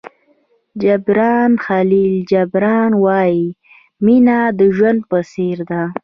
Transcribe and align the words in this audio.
جبران 0.83 1.51
خلیل 1.65 2.13
جبران 2.31 2.91
وایي 3.05 3.45
مینه 4.05 4.37
د 4.59 4.61
ژوند 4.75 5.01
په 5.09 5.17
څېر 5.31 5.57
ده. 5.69 5.81